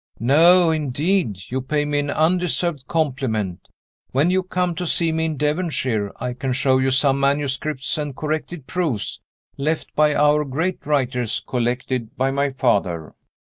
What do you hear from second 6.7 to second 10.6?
you some manuscripts, and corrected proofs, left by our